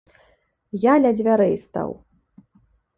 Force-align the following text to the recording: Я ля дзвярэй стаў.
Я 0.87 0.93
ля 1.03 1.11
дзвярэй 1.19 1.55
стаў. 1.67 1.89